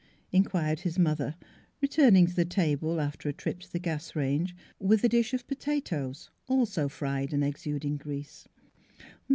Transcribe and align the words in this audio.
inquired 0.31 0.79
his 0.79 0.97
mother, 0.97 1.35
returning 1.79 2.25
to 2.25 2.33
the 2.33 2.43
table 2.43 2.99
after 2.99 3.29
a 3.29 3.33
trip 3.33 3.59
to 3.59 3.71
the 3.71 3.77
gas 3.77 4.15
range 4.15 4.55
with 4.79 5.03
a 5.03 5.09
dish 5.09 5.31
of 5.31 5.45
potatoes, 5.47 6.31
also 6.47 6.89
fried 6.89 7.31
and 7.31 7.43
exuding 7.43 7.97
grease. 7.97 8.47